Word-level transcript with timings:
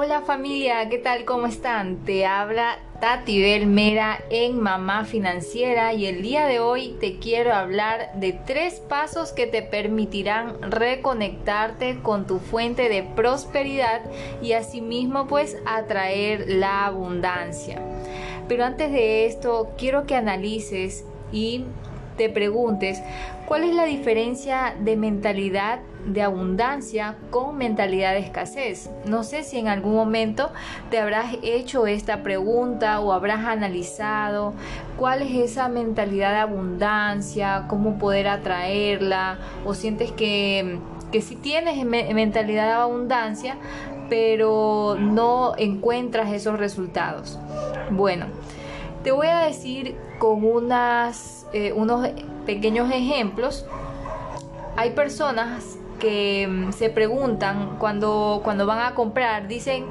Hola 0.00 0.20
familia, 0.20 0.88
¿qué 0.88 0.98
tal? 0.98 1.24
¿Cómo 1.24 1.48
están? 1.48 2.04
Te 2.04 2.24
habla 2.24 2.78
Tati 3.00 3.42
Belmera 3.42 4.20
en 4.30 4.60
Mamá 4.60 5.04
Financiera 5.04 5.92
y 5.92 6.06
el 6.06 6.22
día 6.22 6.46
de 6.46 6.60
hoy 6.60 6.94
te 7.00 7.18
quiero 7.18 7.52
hablar 7.52 8.12
de 8.14 8.32
tres 8.32 8.78
pasos 8.78 9.32
que 9.32 9.48
te 9.48 9.60
permitirán 9.60 10.62
reconectarte 10.62 11.98
con 12.00 12.28
tu 12.28 12.38
fuente 12.38 12.88
de 12.88 13.02
prosperidad 13.02 14.02
y 14.40 14.52
asimismo 14.52 15.26
pues 15.26 15.56
atraer 15.66 16.44
la 16.46 16.86
abundancia. 16.86 17.82
Pero 18.46 18.64
antes 18.66 18.92
de 18.92 19.26
esto 19.26 19.72
quiero 19.76 20.06
que 20.06 20.14
analices 20.14 21.04
y 21.32 21.64
te 22.18 22.28
preguntes 22.28 23.02
cuál 23.46 23.64
es 23.64 23.74
la 23.74 23.84
diferencia 23.84 24.74
de 24.78 24.96
mentalidad 24.96 25.78
de 26.04 26.20
abundancia 26.22 27.16
con 27.30 27.56
mentalidad 27.56 28.12
de 28.12 28.18
escasez. 28.18 28.90
No 29.06 29.22
sé 29.22 29.44
si 29.44 29.58
en 29.58 29.68
algún 29.68 29.94
momento 29.94 30.50
te 30.90 30.98
habrás 30.98 31.36
hecho 31.42 31.86
esta 31.86 32.22
pregunta 32.22 33.00
o 33.00 33.12
habrás 33.12 33.46
analizado 33.46 34.52
cuál 34.98 35.22
es 35.22 35.50
esa 35.50 35.68
mentalidad 35.68 36.32
de 36.32 36.40
abundancia, 36.40 37.64
cómo 37.68 37.98
poder 37.98 38.28
atraerla 38.28 39.38
o 39.64 39.72
sientes 39.72 40.12
que, 40.12 40.78
que 41.12 41.22
si 41.22 41.36
tienes 41.36 41.82
mentalidad 41.86 42.66
de 42.66 42.72
abundancia 42.72 43.56
pero 44.10 44.96
no 44.98 45.54
encuentras 45.58 46.32
esos 46.32 46.58
resultados. 46.58 47.38
Bueno, 47.90 48.26
te 49.04 49.12
voy 49.12 49.26
a 49.26 49.40
decir 49.40 49.94
con 50.18 50.44
unas, 50.44 51.46
eh, 51.52 51.72
unos 51.72 52.08
pequeños 52.46 52.90
ejemplos. 52.90 53.66
Hay 54.76 54.90
personas 54.90 55.78
que 55.98 56.46
mm, 56.48 56.72
se 56.72 56.90
preguntan 56.90 57.76
cuando, 57.78 58.40
cuando 58.44 58.66
van 58.66 58.80
a 58.80 58.94
comprar, 58.94 59.48
dicen, 59.48 59.86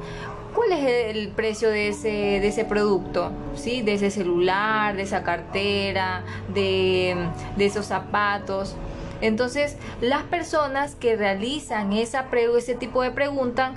¿cuál 0.53 0.71
es 0.71 1.15
el 1.15 1.29
precio 1.29 1.69
de 1.69 1.89
ese, 1.89 2.09
de 2.09 2.47
ese 2.47 2.65
producto? 2.65 3.31
¿Sí? 3.55 3.81
De 3.81 3.93
ese 3.93 4.09
celular, 4.11 4.95
de 4.95 5.03
esa 5.03 5.23
cartera, 5.23 6.23
de, 6.53 7.15
de 7.55 7.65
esos 7.65 7.85
zapatos. 7.85 8.75
Entonces, 9.21 9.77
las 9.99 10.23
personas 10.23 10.95
que 10.95 11.15
realizan 11.15 11.93
esa 11.93 12.27
ese 12.57 12.75
tipo 12.75 13.01
de 13.01 13.11
preguntas, 13.11 13.71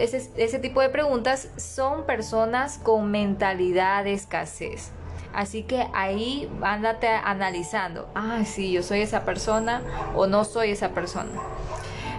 ese, 0.00 0.30
ese 0.36 0.58
tipo 0.58 0.80
de 0.80 0.88
preguntas 0.88 1.48
son 1.56 2.04
personas 2.06 2.78
con 2.78 3.10
mentalidad 3.10 4.04
de 4.04 4.14
escasez. 4.14 4.90
Así 5.34 5.64
que 5.64 5.88
ahí 5.92 6.48
ándate 6.62 7.08
analizando, 7.08 8.08
ah, 8.14 8.44
sí, 8.44 8.70
yo 8.70 8.82
soy 8.82 9.00
esa 9.00 9.24
persona 9.24 9.82
o 10.14 10.26
no 10.26 10.44
soy 10.44 10.70
esa 10.70 10.90
persona. 10.90 11.30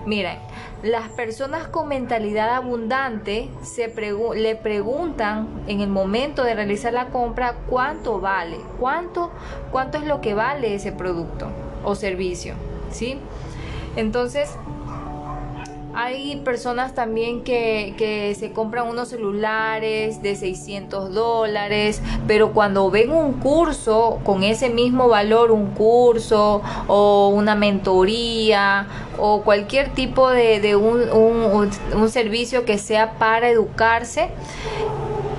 Miren, 0.06 0.38
las 0.84 1.10
personas 1.10 1.68
con 1.68 1.88
mentalidad 1.88 2.54
abundante 2.54 3.50
se 3.64 3.88
le 4.36 4.56
preguntan 4.56 5.48
en 5.66 5.82
el 5.82 5.90
momento 5.90 6.44
de 6.44 6.54
realizar 6.54 6.94
la 6.94 7.08
compra 7.08 7.56
cuánto 7.70 8.20
vale, 8.20 8.58
cuánto, 8.80 9.32
cuánto 9.72 9.98
es 9.98 10.04
lo 10.04 10.22
que 10.22 10.34
vale 10.34 10.76
ese 10.76 10.92
producto 10.92 11.48
o 11.84 11.96
servicio, 11.96 12.54
¿sí? 12.92 13.18
Entonces, 13.96 14.58
hay 15.96 16.36
personas 16.38 16.94
también 16.94 17.44
que, 17.44 18.36
se 18.38 18.52
compran 18.52 18.88
unos 18.88 19.10
celulares 19.10 20.22
de 20.22 20.36
600 20.36 21.14
dólares, 21.14 22.02
pero 22.28 22.52
cuando 22.52 22.92
ven 22.92 23.12
un 23.12 23.34
curso 23.34 24.20
con 24.26 24.44
ese 24.44 24.70
mismo 24.70 25.08
valor, 25.08 25.52
un 25.52 25.72
curso 25.72 26.62
o 26.88 27.30
una 27.30 27.56
mentoría 27.56 28.88
o 29.18 29.44
cualquier 29.44 29.94
tipo 29.94 30.30
de, 30.30 30.76
un, 30.76 31.10
un, 31.94 32.10
servicio 32.10 32.66
que 32.66 32.78
sea 32.78 33.14
para 33.14 33.50
educarse, 33.50 34.30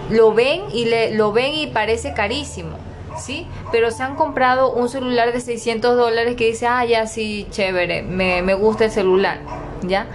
lo 0.08 0.32
ven 0.32 0.62
y 0.72 0.86
le, 0.86 1.14
lo 1.14 1.32
ven 1.32 1.54
y 1.54 1.66
parece 1.66 2.14
carísimo. 2.14 2.76
¿sí? 3.18 3.46
Pero 3.72 3.90
se 3.90 4.02
han 4.02 4.14
comprado 4.16 4.72
un 4.72 4.88
celular 4.88 5.32
de 5.32 5.40
600 5.40 5.96
dólares 5.96 6.36
que 6.36 6.46
dice, 6.46 6.66
ah, 6.66 6.84
ya 6.84 7.06
sí, 7.06 7.46
chévere, 7.50 8.02
me, 8.02 8.42
me 8.42 8.54
gusta 8.54 8.86
el 8.86 8.90
celular, 8.90 9.38
¿ya? 9.82 10.06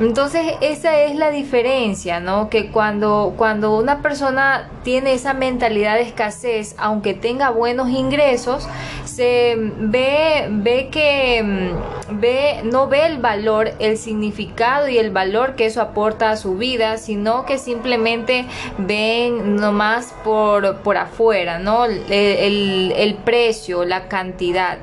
Entonces 0.00 0.54
esa 0.62 0.98
es 1.02 1.14
la 1.14 1.30
diferencia, 1.30 2.20
¿no? 2.20 2.48
Que 2.48 2.70
cuando, 2.70 3.34
cuando 3.36 3.76
una 3.76 4.00
persona 4.00 4.70
tiene 4.82 5.12
esa 5.12 5.34
mentalidad 5.34 5.96
de 5.96 6.02
escasez, 6.02 6.74
aunque 6.78 7.12
tenga 7.12 7.50
buenos 7.50 7.90
ingresos, 7.90 8.66
se 9.04 9.56
ve, 9.58 10.46
ve 10.48 10.88
que 10.90 11.42
mm, 11.42 12.18
ve, 12.18 12.60
no 12.64 12.88
ve 12.88 13.04
el 13.06 13.18
valor, 13.18 13.72
el 13.78 13.98
significado 13.98 14.88
y 14.88 14.96
el 14.96 15.10
valor 15.10 15.54
que 15.54 15.66
eso 15.66 15.82
aporta 15.82 16.30
a 16.30 16.36
su 16.38 16.56
vida, 16.56 16.96
sino 16.96 17.44
que 17.44 17.58
simplemente 17.58 18.46
ven 18.78 19.56
nomás 19.56 20.14
por, 20.24 20.78
por 20.78 20.96
afuera, 20.96 21.58
¿no? 21.58 21.84
el, 21.84 22.94
el 22.96 23.14
precio, 23.16 23.84
la 23.84 24.08
cantidad. 24.08 24.78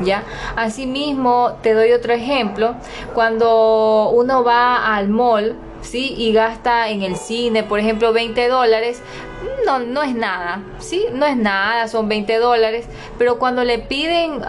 ¿Ya? 0.00 0.24
Asimismo, 0.56 1.58
te 1.62 1.74
doy 1.74 1.92
otro 1.92 2.12
ejemplo, 2.12 2.74
cuando 3.14 4.10
uno 4.10 4.44
va 4.44 4.94
al 4.94 5.08
mall, 5.08 5.56
¿sí? 5.82 6.14
Y 6.16 6.32
gasta 6.32 6.88
en 6.88 7.02
el 7.02 7.16
cine, 7.16 7.62
por 7.62 7.78
ejemplo, 7.78 8.12
20 8.12 8.48
dólares, 8.48 9.02
no, 9.64 9.78
no 9.78 10.02
es 10.02 10.14
nada, 10.14 10.62
¿sí? 10.78 11.06
No 11.12 11.26
es 11.26 11.36
nada, 11.36 11.88
son 11.88 12.08
20 12.08 12.38
dólares, 12.38 12.86
pero 13.18 13.38
cuando 13.38 13.64
le 13.64 13.78
piden 13.78 14.42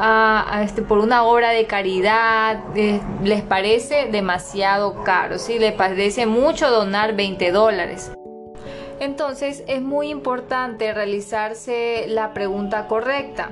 este, 0.61 0.81
por 0.81 0.99
una 0.99 1.23
obra 1.23 1.51
de 1.51 1.65
caridad, 1.65 2.59
eh, 2.75 2.99
les 3.23 3.41
parece 3.41 4.07
demasiado 4.11 5.03
caro, 5.03 5.37
¿sí? 5.37 5.59
Les 5.59 5.73
parece 5.73 6.25
mucho 6.25 6.69
donar 6.69 7.15
20 7.15 7.51
dólares. 7.51 8.11
Entonces 8.99 9.63
es 9.67 9.81
muy 9.81 10.09
importante 10.09 10.93
realizarse 10.93 12.05
la 12.07 12.33
pregunta 12.33 12.85
correcta 12.87 13.49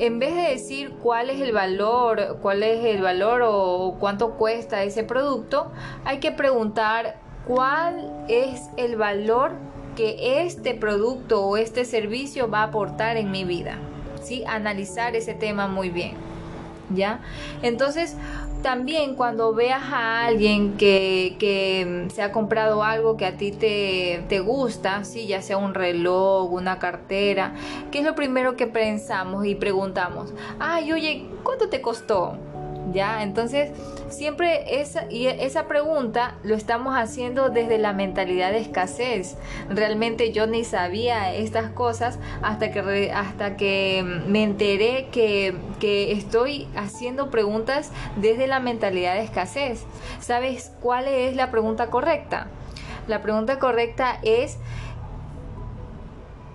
en 0.00 0.18
vez 0.18 0.34
de 0.34 0.42
decir 0.42 0.94
cuál 1.02 1.30
es 1.30 1.40
el 1.40 1.52
valor, 1.52 2.38
cuál 2.40 2.62
es 2.62 2.84
el 2.84 3.02
valor 3.02 3.42
o 3.44 3.96
cuánto 3.98 4.32
cuesta 4.32 4.82
ese 4.82 5.04
producto, 5.04 5.70
hay 6.04 6.18
que 6.18 6.32
preguntar 6.32 7.16
cuál 7.46 8.24
es 8.28 8.68
el 8.76 8.96
valor 8.96 9.52
que 9.96 10.42
este 10.44 10.74
producto 10.74 11.44
o 11.44 11.56
este 11.56 11.84
servicio 11.84 12.48
va 12.48 12.60
a 12.60 12.64
aportar 12.64 13.16
en 13.16 13.30
mi 13.30 13.44
vida. 13.44 13.78
¿Sí? 14.22 14.44
Analizar 14.46 15.16
ese 15.16 15.34
tema 15.34 15.66
muy 15.66 15.90
bien. 15.90 16.27
¿Ya? 16.90 17.20
Entonces, 17.62 18.16
también 18.62 19.14
cuando 19.14 19.54
veas 19.54 19.82
a 19.92 20.26
alguien 20.26 20.76
que, 20.76 22.06
se 22.12 22.22
ha 22.22 22.32
comprado 22.32 22.82
algo 22.82 23.16
que 23.16 23.26
a 23.26 23.36
ti 23.36 23.52
te, 23.52 24.24
te 24.28 24.40
gusta, 24.40 25.04
¿sí? 25.04 25.26
ya 25.26 25.42
sea 25.42 25.56
un 25.58 25.74
reloj, 25.74 26.52
una 26.52 26.78
cartera, 26.78 27.54
¿qué 27.90 28.00
es 28.00 28.04
lo 28.04 28.14
primero 28.14 28.56
que 28.56 28.66
pensamos 28.66 29.46
y 29.46 29.54
preguntamos? 29.54 30.32
Ay, 30.58 30.92
oye, 30.92 31.26
¿cuánto 31.44 31.68
te 31.68 31.80
costó? 31.80 32.36
¿Ya? 32.92 33.22
Entonces, 33.22 33.70
siempre 34.08 34.80
esa, 34.80 35.10
y 35.10 35.26
esa 35.26 35.66
pregunta 35.68 36.36
lo 36.42 36.54
estamos 36.54 36.94
haciendo 36.94 37.50
desde 37.50 37.78
la 37.78 37.92
mentalidad 37.92 38.50
de 38.52 38.58
escasez. 38.58 39.36
Realmente 39.68 40.32
yo 40.32 40.46
ni 40.46 40.64
sabía 40.64 41.34
estas 41.34 41.70
cosas 41.70 42.18
hasta 42.42 42.70
que, 42.70 43.12
hasta 43.12 43.56
que 43.56 44.02
me 44.26 44.42
enteré 44.42 45.08
que, 45.12 45.54
que 45.80 46.12
estoy 46.12 46.68
haciendo 46.76 47.30
preguntas 47.30 47.90
desde 48.16 48.46
la 48.46 48.60
mentalidad 48.60 49.14
de 49.14 49.22
escasez. 49.22 49.84
¿Sabes 50.20 50.72
cuál 50.80 51.08
es 51.08 51.36
la 51.36 51.50
pregunta 51.50 51.88
correcta? 51.88 52.48
La 53.06 53.22
pregunta 53.22 53.58
correcta 53.58 54.18
es... 54.22 54.58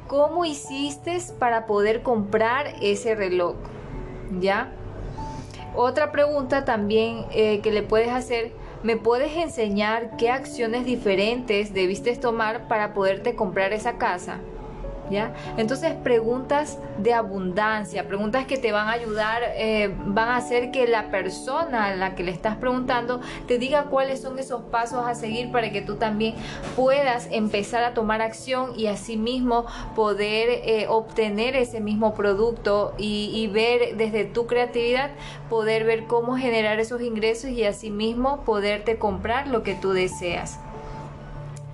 ¿Cómo 0.07 0.45
hiciste 0.45 1.17
para 1.39 1.65
poder 1.65 2.03
comprar 2.03 2.75
ese 2.81 3.15
reloj? 3.15 3.55
¿Ya? 4.39 4.71
Otra 5.75 6.11
pregunta 6.11 6.65
también 6.65 7.25
eh, 7.31 7.59
que 7.61 7.71
le 7.71 7.81
puedes 7.81 8.09
hacer, 8.09 8.51
¿me 8.83 8.95
puedes 8.95 9.35
enseñar 9.35 10.17
qué 10.17 10.29
acciones 10.29 10.85
diferentes 10.85 11.73
debiste 11.73 12.15
tomar 12.15 12.67
para 12.67 12.93
poderte 12.93 13.35
comprar 13.35 13.73
esa 13.73 13.97
casa? 13.97 14.39
Entonces 15.57 15.93
preguntas 15.93 16.79
de 16.97 17.13
abundancia, 17.13 18.07
preguntas 18.07 18.45
que 18.45 18.57
te 18.57 18.71
van 18.71 18.87
a 18.87 18.93
ayudar, 18.93 19.41
eh, 19.55 19.93
van 20.05 20.29
a 20.29 20.37
hacer 20.37 20.71
que 20.71 20.87
la 20.87 21.11
persona 21.11 21.87
a 21.87 21.95
la 21.95 22.15
que 22.15 22.23
le 22.23 22.31
estás 22.31 22.57
preguntando 22.57 23.21
te 23.47 23.57
diga 23.57 23.85
cuáles 23.85 24.21
son 24.21 24.39
esos 24.39 24.63
pasos 24.63 25.05
a 25.05 25.15
seguir 25.15 25.51
para 25.51 25.71
que 25.71 25.81
tú 25.81 25.95
también 25.95 26.35
puedas 26.75 27.27
empezar 27.31 27.83
a 27.83 27.93
tomar 27.93 28.21
acción 28.21 28.71
y 28.75 28.87
asimismo 28.87 29.65
poder 29.95 30.49
eh, 30.49 30.87
obtener 30.89 31.55
ese 31.55 31.79
mismo 31.79 32.13
producto 32.13 32.93
y, 32.97 33.31
y 33.33 33.47
ver 33.47 33.97
desde 33.97 34.25
tu 34.25 34.47
creatividad, 34.47 35.11
poder 35.49 35.83
ver 35.83 36.05
cómo 36.05 36.37
generar 36.37 36.79
esos 36.79 37.01
ingresos 37.01 37.51
y 37.51 37.65
asimismo 37.65 38.41
poderte 38.45 38.97
comprar 38.97 39.47
lo 39.47 39.63
que 39.63 39.75
tú 39.75 39.91
deseas. 39.91 40.59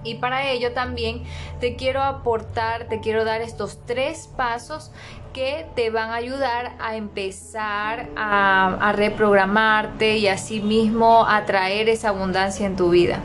Y 0.09 0.15
para 0.15 0.50
ello 0.50 0.73
también 0.73 1.21
te 1.59 1.75
quiero 1.75 2.01
aportar, 2.01 2.85
te 2.85 3.00
quiero 3.00 3.25
dar 3.25 3.41
estos 3.41 3.77
tres 3.85 4.27
pasos 4.35 4.89
que 5.33 5.67
te 5.75 5.91
van 5.91 6.09
a 6.09 6.15
ayudar 6.15 6.73
a 6.79 6.95
empezar 6.95 8.07
a, 8.15 8.91
reprogramarte 8.95 10.17
y 10.17 10.27
asimismo 10.27 11.27
a 11.27 11.45
traer 11.45 11.89
esa 11.89 12.09
abundancia 12.09 12.65
en 12.65 12.75
tu 12.75 12.89
vida. 12.89 13.19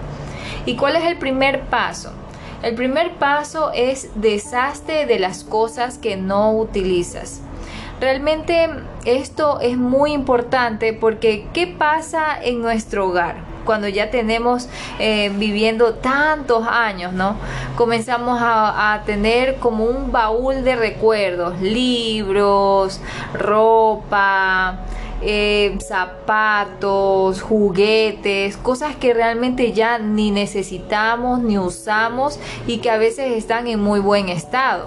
¿Y 0.66 0.76
cuál 0.76 0.96
es 0.96 1.04
el 1.04 1.16
primer 1.16 1.62
paso? 1.62 2.12
El 2.62 2.74
primer 2.74 3.14
paso 3.14 3.72
es 3.72 4.10
deshazte 4.16 5.06
de 5.06 5.18
las 5.18 5.42
cosas 5.42 5.96
que 5.96 6.18
no 6.18 6.52
utilizas. 6.52 7.40
Realmente 7.98 8.68
esto 9.06 9.58
es 9.60 9.78
muy 9.78 10.12
importante 10.12 10.92
porque 10.92 11.46
¿qué 11.54 11.66
pasa 11.66 12.38
en 12.42 12.60
nuestro 12.60 13.08
hogar? 13.08 13.53
Cuando 13.64 13.88
ya 13.88 14.10
tenemos 14.10 14.68
eh, 14.98 15.30
viviendo 15.34 15.94
tantos 15.94 16.66
años, 16.66 17.12
¿no? 17.12 17.36
Comenzamos 17.76 18.38
a, 18.40 19.02
tener 19.06 19.56
como 19.56 19.84
un 19.84 20.12
baúl 20.12 20.62
de 20.64 20.76
recuerdos, 20.76 21.60
libros, 21.60 23.00
ropa, 23.34 24.78
eh, 25.20 25.76
zapatos, 25.80 27.42
juguetes, 27.42 28.56
cosas 28.56 28.94
que 28.96 29.14
realmente 29.14 29.72
ya 29.72 29.98
ni 29.98 30.30
necesitamos 30.30 31.40
ni 31.40 31.58
usamos 31.58 32.38
y 32.66 32.78
que 32.78 32.90
a 32.90 32.98
veces 32.98 33.32
están 33.32 33.66
en 33.66 33.80
muy 33.80 34.00
buen 34.00 34.28
estado. 34.28 34.86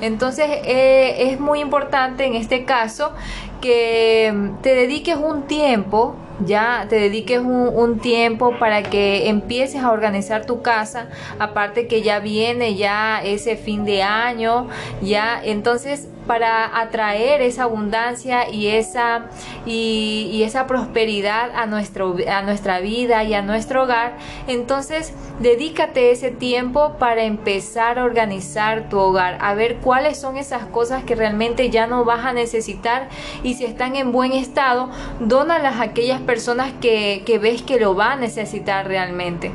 Entonces 0.00 0.46
eh, 0.64 1.30
es 1.30 1.40
muy 1.40 1.60
importante 1.60 2.24
en 2.24 2.34
este 2.34 2.64
caso 2.64 3.12
que 3.60 4.50
te 4.62 4.74
dediques 4.74 5.16
un 5.16 5.42
tiempo 5.42 6.14
ya 6.46 6.86
te 6.88 6.96
dediques 6.96 7.40
un, 7.40 7.98
tiempo 8.00 8.58
para 8.58 8.82
que 8.82 9.28
empieces 9.28 9.82
a 9.82 9.90
organizar 9.90 10.46
tu 10.46 10.62
casa, 10.62 11.08
aparte 11.38 11.86
que 11.86 12.02
ya 12.02 12.20
viene 12.20 12.76
ya 12.76 13.20
ese 13.22 13.56
fin 13.56 13.84
de 13.84 14.02
año, 14.02 14.68
ya 15.02 15.40
entonces 15.42 16.08
para 16.30 16.78
atraer 16.80 17.42
esa 17.42 17.64
abundancia 17.64 18.48
y 18.48 18.68
esa, 18.68 19.24
y, 19.66 20.44
esa 20.44 20.68
prosperidad 20.68 21.50
a, 21.56 21.66
nuestro, 21.66 22.14
a 22.30 22.42
nuestra 22.42 22.78
vida 22.78 23.24
y 23.24 23.34
a 23.34 23.42
nuestro 23.42 23.82
hogar, 23.82 24.16
entonces 24.46 25.12
dedícate 25.40 26.12
ese 26.12 26.30
tiempo 26.30 26.92
para 27.00 27.24
empezar 27.24 27.98
a 27.98 28.04
organizar 28.04 28.88
tu 28.88 29.00
hogar, 29.00 29.38
a 29.40 29.54
ver 29.54 29.78
cuáles 29.78 30.20
son 30.20 30.36
esas 30.36 30.66
cosas 30.66 31.02
que 31.02 31.16
realmente 31.16 31.68
ya 31.68 31.88
no 31.88 32.04
vas 32.04 32.24
a 32.24 32.32
necesitar 32.32 33.08
y 33.42 33.54
si 33.54 33.64
están 33.64 33.96
en 33.96 34.12
buen 34.12 34.30
estado, 34.30 34.88
dónalas 35.18 35.80
a 35.80 35.82
aquellas 35.82 36.20
personas 36.20 36.72
que, 36.80 37.24
que 37.26 37.40
ves 37.40 37.62
que 37.62 37.80
lo 37.80 37.96
va 37.96 38.12
a 38.12 38.16
necesitar 38.16 38.86
realmente. 38.86 39.50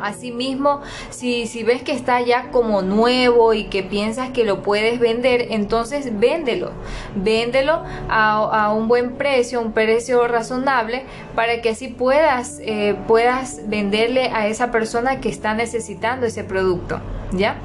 Asimismo, 0.00 0.80
si, 1.10 1.46
si 1.46 1.62
ves 1.62 1.82
que 1.82 1.92
está 1.92 2.20
ya 2.20 2.50
como 2.50 2.82
nuevo 2.82 3.54
y 3.54 3.64
que 3.64 3.82
piensas 3.82 4.30
que 4.30 4.44
lo 4.44 4.62
puedes 4.62 4.98
vender, 4.98 5.48
entonces 5.50 6.18
véndelo. 6.18 6.72
Véndelo 7.14 7.82
a, 8.08 8.72
un 8.72 8.88
buen 8.88 9.12
precio, 9.14 9.60
un 9.60 9.72
precio 9.72 10.26
razonable, 10.28 11.04
para 11.34 11.60
que 11.60 11.70
así 11.70 11.88
puedas, 11.88 12.58
eh, 12.60 12.96
puedas 13.06 13.68
venderle 13.68 14.28
a 14.28 14.46
esa 14.48 14.70
persona 14.70 15.20
que 15.20 15.28
está 15.28 15.54
necesitando 15.54 16.26
ese 16.26 16.44
producto. 16.44 17.00
¿Ya? 17.32 17.56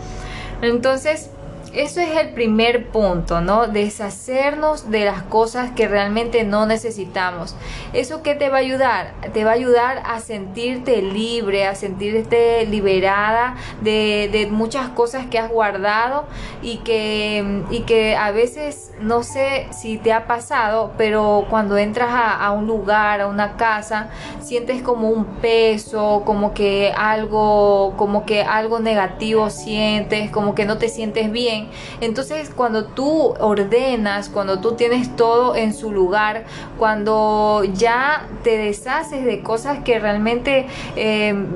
Entonces, 0.62 1.32
eso 1.74 2.02
es 2.02 2.18
el 2.18 2.30
primer 2.30 2.90
punto, 2.90 3.40
¿no? 3.40 3.68
Deshacernos 3.68 4.92
de 4.92 5.06
las 5.06 5.24
cosas 5.24 5.72
que 5.72 5.88
realmente 5.88 6.44
no 6.44 6.66
necesitamos. 6.66 7.56
¿Eso 7.94 8.24
qué 8.24 8.36
te 8.36 8.50
va 8.50 8.58
a 8.58 8.60
ayudar? 8.60 9.14
Te 9.34 9.44
va 9.44 9.52
a 9.52 9.54
ayudar 9.54 10.04
a 10.06 10.20
sentirte 10.20 11.02
libre, 11.02 11.66
a 11.66 11.76
sentirte 11.76 12.66
liberada 12.66 13.56
de, 13.82 14.48
muchas 14.52 14.90
cosas 14.90 15.28
que 15.28 15.40
has 15.40 15.50
guardado 15.50 16.26
y 16.62 16.78
que, 16.78 17.64
y 17.70 17.82
que 17.82 18.16
a 18.16 18.32
veces, 18.32 18.92
no 19.00 19.24
sé 19.24 19.68
si 19.72 19.98
te 19.98 20.12
ha 20.12 20.28
pasado, 20.28 20.92
pero 20.98 21.46
cuando 21.50 21.78
entras 21.78 22.10
a, 22.12 22.52
un 22.52 22.68
lugar, 22.68 23.22
a 23.22 23.28
una 23.28 23.56
casa, 23.56 24.10
sientes 24.42 24.82
como 24.82 25.10
un 25.10 25.26
peso, 25.26 26.24
como 26.26 26.54
que 26.54 26.92
algo, 26.98 27.94
como 27.98 28.26
que 28.26 28.42
algo 28.42 28.80
negativo 28.80 29.50
sientes, 29.50 30.32
como 30.32 30.54
que 30.54 30.66
no 30.66 30.78
te 30.78 30.90
sientes 30.90 31.32
bien 31.32 31.61
entonces 32.02 32.52
cuando 32.56 32.86
tú 32.86 33.34
ordenas, 33.40 34.30
cuando 34.30 34.60
tú 34.60 34.74
tienes 34.74 35.16
todo 35.16 35.56
en 35.56 35.74
su 35.74 35.92
lugar, 35.92 36.46
cuando 36.78 37.64
ya 37.74 38.28
te 38.44 38.58
deshaces 38.58 39.26
de 39.26 39.42
cosas 39.42 39.80
que 39.84 40.00
realmente 40.00 40.68
em, 40.96 41.48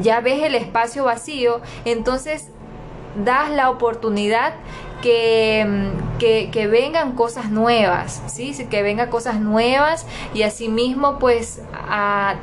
ya 0.00 0.20
ves 0.20 0.42
el 0.42 0.54
espacio 0.54 1.04
vacío, 1.04 1.60
entonces 1.84 2.48
das 3.24 3.50
la 3.50 3.70
oportunidad 3.70 4.54
que, 5.04 6.48
que, 6.50 6.66
vengan 6.66 7.12
cosas 7.12 7.50
nuevas, 7.50 8.22
¿sí? 8.26 8.54
que 8.70 8.82
vengan 8.82 9.10
cosas 9.10 9.38
nuevas 9.38 10.06
y 10.32 10.42
asimismo 10.42 11.18
pues 11.18 11.60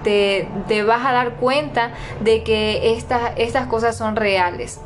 te, 0.04 0.48
te, 0.68 0.84
vas 0.84 1.04
a 1.04 1.12
dar 1.12 1.38
cuenta 1.38 1.92
de 2.20 2.44
que 2.44 2.96
estas 3.38 3.68
cosas 3.68 3.98
son 3.98 4.16
reales 4.16 4.80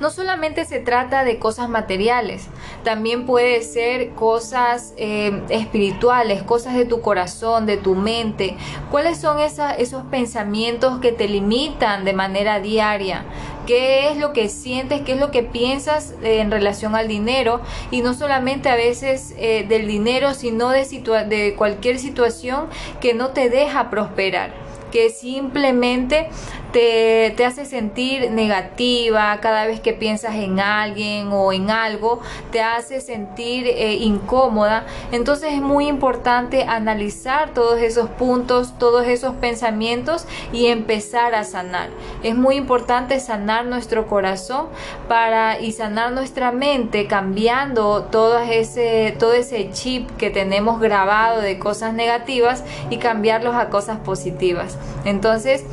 no 0.00 0.10
solamente 0.10 0.64
se 0.64 0.80
trata 0.80 1.24
de 1.24 1.38
cosas 1.38 1.68
materiales, 1.68 2.48
también 2.84 3.26
puede 3.26 3.62
ser 3.62 4.10
cosas 4.10 4.94
eh, 4.96 5.42
espirituales, 5.48 6.42
cosas 6.42 6.74
de 6.74 6.84
tu 6.84 7.00
corazón, 7.00 7.66
de 7.66 7.76
tu 7.76 7.94
mente. 7.94 8.56
¿Cuáles 8.90 9.18
son 9.18 9.38
esos 9.40 10.02
pensamientos 10.10 11.00
que 11.00 11.12
te 11.12 11.28
limitan 11.28 12.04
de 12.04 12.12
manera 12.12 12.60
diaria? 12.60 13.24
qué 13.66 14.10
es 14.10 14.16
lo 14.16 14.32
que 14.32 14.48
sientes, 14.48 15.02
qué 15.02 15.14
es 15.14 15.20
lo 15.20 15.30
que 15.30 15.42
piensas 15.42 16.14
eh, 16.22 16.40
en 16.40 16.50
relación 16.50 16.94
al 16.94 17.08
dinero 17.08 17.60
y 17.90 18.00
no 18.00 18.14
solamente 18.14 18.68
a 18.68 18.76
veces 18.76 19.34
eh, 19.36 19.66
del 19.68 19.86
dinero, 19.86 20.34
sino 20.34 20.70
de, 20.70 20.84
de 21.28 21.54
cualquier 21.56 21.98
situación 21.98 22.68
que 23.00 23.12
no 23.12 23.30
te 23.30 23.50
deja 23.50 23.90
prosperar 23.90 24.66
que 24.92 25.10
simplemente 25.10 26.28
te, 26.76 27.42
hace 27.46 27.64
sentir 27.64 28.30
negativa 28.30 29.38
cada 29.40 29.66
vez 29.66 29.80
que 29.80 29.94
piensas 29.94 30.34
en 30.34 30.60
alguien 30.60 31.28
o 31.32 31.50
en 31.54 31.70
algo, 31.70 32.20
te 32.52 32.60
hace 32.60 33.00
sentir 33.00 33.66
eh, 33.66 33.94
incómoda. 33.94 34.84
Entonces 35.10 35.54
es 35.54 35.62
muy 35.62 35.86
importante 35.86 36.64
analizar 36.64 37.54
todos 37.54 37.80
esos 37.80 38.10
puntos, 38.10 38.78
todos 38.78 39.06
esos 39.06 39.34
pensamientos 39.36 40.26
y 40.52 40.66
empezar 40.66 41.34
a 41.34 41.44
sanar. 41.44 41.88
Es 42.22 42.36
muy 42.36 42.56
importante 42.56 43.20
sanar 43.20 43.64
nuestro 43.64 44.06
corazón 44.06 44.66
para 45.08 45.58
y 45.58 45.72
sanar 45.72 46.12
nuestra 46.12 46.52
mente 46.52 47.06
cambiando 47.06 48.02
todo 48.10 48.38
ese, 48.38 49.16
todo 49.18 49.32
ese 49.32 49.70
chip 49.70 50.10
que 50.18 50.28
tenemos 50.28 50.78
grabado 50.78 51.40
de 51.40 51.58
cosas 51.58 51.94
negativas 51.94 52.64
y 52.90 52.98
cambiarlos 52.98 53.54
a 53.54 53.70
cosas 53.70 53.98
positivas. 54.00 54.76
Entonces, 55.06 55.64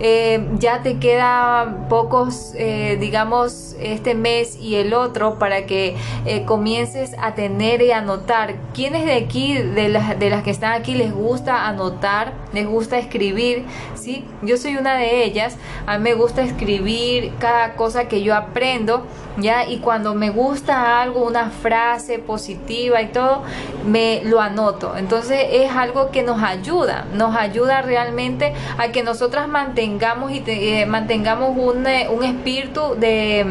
eh, 0.00 0.48
ya 0.58 0.82
te 0.82 0.98
queda 0.98 1.86
pocos, 1.90 2.54
eh, 2.56 2.96
digamos, 2.98 3.76
este 3.78 4.14
mes 4.14 4.58
y 4.58 4.76
el 4.76 4.94
otro 4.94 5.38
para 5.38 5.66
que 5.66 5.94
eh, 6.24 6.44
comiences 6.46 7.14
a 7.20 7.34
tener 7.34 7.82
y 7.82 7.92
anotar. 7.92 8.54
¿Quiénes 8.72 9.04
de 9.04 9.12
aquí, 9.12 9.54
de 9.54 9.90
las, 9.90 10.18
de 10.18 10.30
las 10.30 10.42
que 10.42 10.50
están 10.50 10.72
aquí, 10.72 10.94
les 10.94 11.12
gusta 11.12 11.68
anotar, 11.68 12.32
les 12.54 12.66
gusta 12.66 12.98
escribir? 12.98 13.66
¿sí? 13.94 14.24
Yo 14.42 14.56
soy 14.56 14.76
una 14.76 14.94
de 14.96 15.24
ellas, 15.24 15.56
a 15.86 15.98
mí 15.98 16.04
me 16.04 16.14
gusta 16.14 16.42
escribir 16.42 17.32
cada 17.38 17.74
cosa 17.74 18.08
que 18.08 18.22
yo 18.22 18.34
aprendo, 18.34 19.04
¿ya? 19.36 19.68
Y 19.68 19.78
cuando 19.78 20.14
me 20.14 20.30
gusta 20.30 21.00
algo, 21.00 21.26
una 21.26 21.50
frase 21.50 22.18
positiva 22.18 23.02
y 23.02 23.08
todo, 23.08 23.42
me 23.86 24.22
lo 24.24 24.40
anoto. 24.40 24.96
Entonces 24.96 25.46
es 25.52 25.70
algo 25.70 26.10
que 26.10 26.22
nos 26.22 26.42
ayuda, 26.42 27.06
nos 27.12 27.36
ayuda 27.36 27.82
realmente 27.82 28.54
a 28.78 28.88
que 28.88 29.02
nosotras 29.02 29.46
mantengamos 29.48 29.89
y 30.30 30.42
eh, 30.46 30.86
mantengamos 30.86 31.56
un, 31.56 31.86
eh, 31.86 32.08
un 32.08 32.24
espíritu 32.24 32.94
de, 32.96 33.46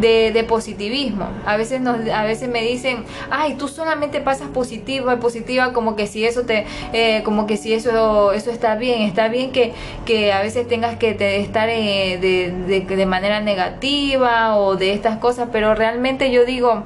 de, 0.00 0.44
positivismo. 0.44 1.28
A 1.46 1.56
veces, 1.56 1.80
nos, 1.80 1.96
a 2.08 2.24
veces 2.24 2.48
me 2.48 2.62
dicen, 2.62 3.04
ay, 3.30 3.54
tú 3.54 3.68
solamente 3.68 4.20
pasas 4.20 4.48
positiva, 4.48 5.18
positiva, 5.20 5.72
como 5.72 5.96
que 5.96 6.06
si 6.06 6.24
eso 6.24 6.42
te, 6.42 6.66
eh, 6.92 7.22
como 7.24 7.46
que 7.46 7.56
si 7.56 7.72
eso, 7.72 8.32
eso 8.32 8.50
está 8.50 8.76
bien, 8.76 9.02
está 9.02 9.28
bien 9.28 9.52
que, 9.52 9.72
que 10.04 10.32
a 10.32 10.42
veces 10.42 10.66
tengas 10.66 10.96
que 10.96 11.10
estar 11.40 11.68
de, 11.68 12.54
de, 12.66 12.80
de 12.80 13.06
manera 13.06 13.40
negativa 13.40 14.56
o 14.56 14.76
de 14.76 14.92
estas 14.92 15.18
cosas, 15.18 15.48
pero 15.52 15.74
realmente 15.74 16.30
yo 16.30 16.44
digo, 16.44 16.84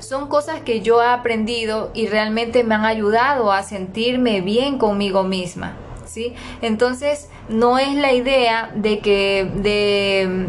son 0.00 0.28
cosas 0.28 0.60
que 0.60 0.80
yo 0.80 1.02
he 1.02 1.06
aprendido 1.06 1.90
y 1.94 2.06
realmente 2.06 2.62
me 2.62 2.74
han 2.74 2.84
ayudado 2.84 3.52
a 3.52 3.62
sentirme 3.62 4.40
bien 4.40 4.78
conmigo 4.78 5.24
misma. 5.24 5.76
Entonces, 6.62 7.28
no 7.48 7.78
es 7.78 7.94
la 7.94 8.12
idea 8.12 8.70
de 8.74 9.00
que 9.00 9.46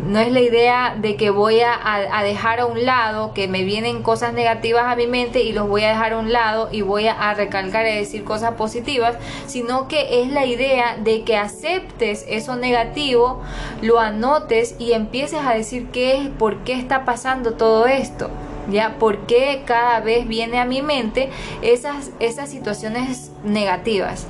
no 0.06 0.20
es 0.20 0.32
la 0.32 0.40
idea 0.40 0.96
de 0.98 1.18
que 1.18 1.30
voy 1.30 1.60
a, 1.60 2.24
dejar 2.24 2.62
a 2.62 2.66
un 2.66 2.86
lado 2.86 3.34
que 3.34 3.48
me 3.48 3.64
vienen 3.64 4.02
cosas 4.02 4.34
negativas 4.34 4.86
a 4.86 4.96
mi 4.96 5.06
mente 5.06 5.44
y 5.44 5.52
los 5.52 5.68
voy 5.68 5.84
a 5.84 5.90
dejar 5.90 6.14
a 6.14 6.18
un 6.18 6.32
lado 6.32 6.70
y 6.72 6.82
voy 6.82 7.08
a, 7.08 7.34
recalcar 7.34 7.86
y 7.86 7.96
decir 7.96 8.24
cosas 8.24 8.54
positivas 8.54 9.18
sino 9.46 9.88
que 9.88 10.22
es 10.22 10.32
la 10.32 10.46
idea 10.46 10.98
de 10.98 11.24
que 11.24 11.36
aceptes 11.36 12.26
eso 12.30 12.56
negativo 12.56 13.42
lo 13.82 14.00
anotes 14.00 14.76
y 14.80 14.94
empieces 14.94 15.42
a 15.46 15.54
decir 15.54 15.88
qué 15.92 16.18
es 16.18 16.30
por 16.30 16.60
qué 16.60 16.74
está 16.74 17.04
pasando 17.04 17.54
todo 17.54 17.88
esto 17.88 18.30
ya 18.70 18.96
por 18.98 19.26
qué 19.26 19.64
cada 19.66 20.00
vez 20.00 20.28
viene 20.28 20.60
a 20.60 20.66
mi 20.66 20.82
mente 20.82 21.30
esas 21.62 22.12
esas 22.20 22.50
situaciones 22.50 23.32
negativas 23.44 24.28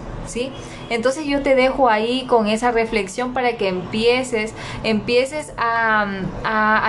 Entonces 0.90 1.26
yo 1.26 1.42
te 1.42 1.56
dejo 1.56 1.90
ahí 1.90 2.26
con 2.28 2.48
esa 2.48 2.72
reflexión 2.72 3.34
para 3.34 3.58
que 3.58 3.68
empieces, 3.68 4.54
empieces 4.84 5.54
a, 5.58 6.06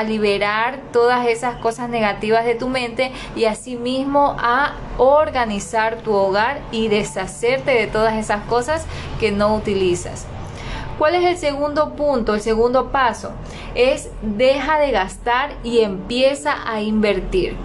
liberar 0.07 0.78
todas 0.93 1.26
esas 1.26 1.57
cosas 1.57 1.88
negativas 1.88 2.45
de 2.45 2.55
tu 2.55 2.69
mente 2.69 3.11
y 3.35 3.47
asimismo 3.47 4.37
a 4.38 4.75
organizar 4.99 5.97
tu 5.97 6.12
hogar 6.12 6.61
y 6.71 6.87
deshacerte 6.87 7.73
de 7.73 7.87
todas 7.88 8.14
esas 8.14 8.45
cosas 8.45 8.87
que 9.19 9.33
no 9.33 9.55
utilizas. 9.57 10.26
¿Cuál 10.97 11.16
es 11.16 11.25
el 11.25 11.37
segundo 11.37 11.95
punto, 11.95 12.35
el 12.35 12.40
segundo 12.40 12.93
paso? 12.93 13.33
Es 13.75 14.11
deja 14.23 14.78
de 14.78 14.93
gastar 14.93 15.55
y 15.64 15.81
empieza 15.81 16.55
a 16.71 16.81
invertir. 16.81 17.57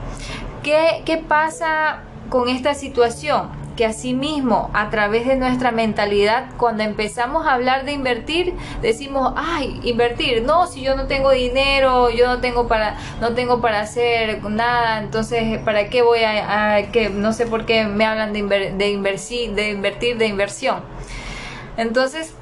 ¿Qué, 0.63 1.04
qué 1.06 1.18
pasa 1.18 2.01
con 2.30 2.50
esta 2.50 2.74
situación? 2.74 3.61
Que 3.82 3.88
asimismo 3.88 4.70
a 4.76 4.92
través 4.92 5.26
de 5.26 5.36
nuestra 5.38 5.72
mentalidad 5.72 6.50
cuando 6.58 6.84
empezamos 6.84 7.48
a 7.48 7.56
hablar 7.56 7.84
de 7.84 7.94
invertir 7.94 8.54
decimos 8.80 9.34
ay 9.36 9.80
invertir 9.84 10.44
no 10.44 10.68
si 10.68 10.82
yo 10.82 10.96
no 10.96 11.08
tengo 11.08 11.32
dinero 11.32 12.12
yo 12.12 12.28
no 12.28 12.42
tengo 12.42 12.68
para 12.68 12.98
no 13.22 13.34
tengo 13.34 13.60
para 13.60 13.80
hacer 13.80 14.44
nada 14.44 15.00
entonces 15.00 15.58
para 15.66 15.90
qué 15.90 16.04
voy 16.04 16.20
a, 16.24 16.92
que 16.92 17.10
no 17.10 17.34
sé 17.34 17.48
por 17.48 17.66
qué 17.66 17.86
me 17.86 18.06
hablan 18.06 18.34
de, 18.34 18.44
de, 18.44 18.76
de 18.76 18.90
invertir 19.72 20.18
de 20.20 20.28
inversión 20.28 20.82
entonces 21.76 22.36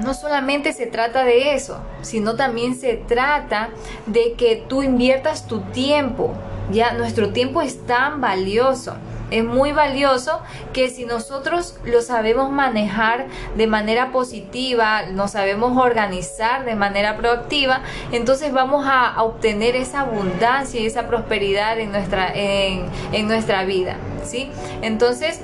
no 0.00 0.14
solamente 0.14 0.72
se 0.72 0.86
trata 0.86 1.24
de 1.24 1.54
eso, 1.54 1.78
sino 2.00 2.36
también 2.36 2.74
se 2.74 2.94
trata 2.94 3.68
de 4.06 4.32
que 4.32 4.64
tú 4.66 4.82
inviertas 4.82 5.46
tu 5.46 5.60
tiempo. 5.60 6.32
Ya 6.72 6.94
nuestro 6.94 7.32
tiempo 7.32 7.60
es 7.62 7.86
tan 7.86 8.20
valioso 8.20 8.96
es 9.30 9.44
muy 9.44 9.72
valioso 9.72 10.40
que 10.72 10.90
si 10.90 11.04
nosotros 11.04 11.76
lo 11.84 12.02
sabemos 12.02 12.50
manejar 12.50 13.26
de 13.56 13.66
manera 13.66 14.12
positiva, 14.12 15.06
nos 15.06 15.32
sabemos 15.32 15.76
organizar 15.76 16.64
de 16.64 16.74
manera 16.74 17.16
proactiva, 17.16 17.80
entonces 18.12 18.52
vamos 18.52 18.86
a, 18.88 19.22
obtener 19.22 19.76
esa 19.76 20.00
abundancia 20.00 20.80
y 20.80 20.86
esa 20.86 21.06
prosperidad 21.06 21.78
en 21.78 21.92
nuestra, 21.92 22.32
en, 22.34 23.26
nuestra 23.26 23.64
vida. 23.64 23.96
¿sí? 24.24 24.50
Entonces, 24.82 25.40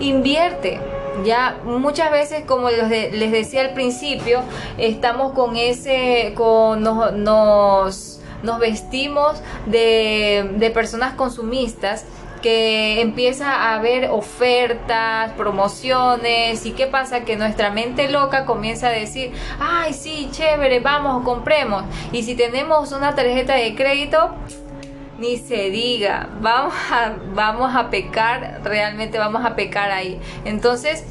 invierte. 0.00 0.80
Ya 1.24 1.58
muchas 1.64 2.12
veces, 2.12 2.44
como 2.44 2.70
les 2.70 3.32
decía 3.32 3.62
al 3.62 3.74
principio, 3.74 4.40
estamos 4.78 5.32
con 5.32 5.56
ese, 5.56 6.32
con 6.36 6.82
nos, 6.82 7.12
nos, 7.12 8.58
vestimos 8.60 9.36
de, 9.66 10.48
de 10.58 10.70
personas 10.70 11.14
consumistas 11.14 12.04
que 12.38 13.00
empieza 13.00 13.52
a 13.52 13.74
haber 13.74 14.10
ofertas, 14.10 15.32
promociones 15.32 16.64
y 16.66 16.72
qué 16.72 16.86
pasa 16.86 17.24
que 17.24 17.36
nuestra 17.36 17.70
mente 17.70 18.08
loca 18.10 18.44
comienza 18.44 18.88
a 18.88 18.90
decir, 18.90 19.32
ay 19.60 19.92
sí, 19.92 20.28
chévere, 20.30 20.80
vamos, 20.80 21.24
compremos. 21.24 21.84
Y 22.12 22.22
si 22.22 22.34
tenemos 22.34 22.92
una 22.92 23.14
tarjeta 23.14 23.54
de 23.54 23.74
crédito, 23.74 24.34
ni 25.18 25.36
se 25.36 25.70
diga, 25.70 26.28
vamos 26.40 26.74
a, 26.90 27.14
vamos 27.34 27.74
a 27.74 27.90
pecar, 27.90 28.60
realmente 28.62 29.18
vamos 29.18 29.44
a 29.44 29.56
pecar 29.56 29.90
ahí. 29.90 30.20
Entonces, 30.44 31.04